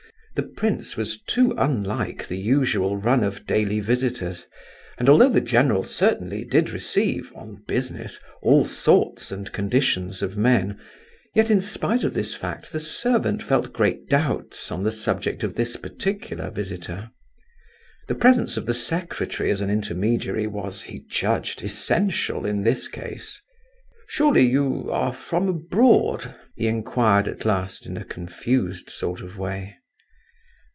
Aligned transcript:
The 0.33 0.43
prince 0.57 0.95
was 0.97 1.21
too 1.21 1.53
unlike 1.57 2.27
the 2.27 2.37
usual 2.37 2.95
run 2.95 3.21
of 3.23 3.45
daily 3.45 3.81
visitors; 3.81 4.45
and 4.97 5.09
although 5.09 5.27
the 5.29 5.41
general 5.41 5.83
certainly 5.83 6.45
did 6.45 6.69
receive, 6.71 7.31
on 7.35 7.63
business, 7.67 8.17
all 8.41 8.63
sorts 8.63 9.31
and 9.33 9.51
conditions 9.51 10.21
of 10.23 10.37
men, 10.37 10.79
yet 11.35 11.51
in 11.51 11.59
spite 11.59 12.05
of 12.05 12.13
this 12.13 12.33
fact 12.33 12.71
the 12.71 12.79
servant 12.79 13.43
felt 13.43 13.73
great 13.73 14.07
doubts 14.09 14.71
on 14.71 14.83
the 14.83 14.91
subject 14.91 15.43
of 15.43 15.55
this 15.55 15.75
particular 15.75 16.49
visitor. 16.49 17.11
The 18.07 18.15
presence 18.15 18.55
of 18.55 18.65
the 18.65 18.73
secretary 18.73 19.51
as 19.51 19.59
an 19.61 19.69
intermediary 19.69 20.47
was, 20.47 20.83
he 20.83 20.99
judged, 21.01 21.61
essential 21.61 22.45
in 22.45 22.63
this 22.63 22.87
case. 22.87 23.39
"Surely 24.07 24.43
you—are 24.47 25.13
from 25.13 25.49
abroad?" 25.49 26.33
he 26.55 26.67
inquired 26.67 27.27
at 27.27 27.43
last, 27.45 27.85
in 27.85 27.97
a 27.97 28.05
confused 28.05 28.89
sort 28.89 29.19
of 29.21 29.37
way. 29.37 29.75